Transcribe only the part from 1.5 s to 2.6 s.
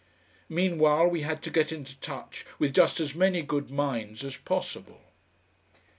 get into touch